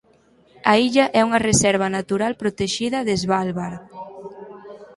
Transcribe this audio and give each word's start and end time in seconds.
A 0.71 0.73
illa 0.87 1.05
é 1.19 1.21
unha 1.27 1.43
reserva 1.49 1.87
natural 1.97 2.33
protexida 2.41 2.99
de 3.07 3.13
Svalbard. 3.21 3.81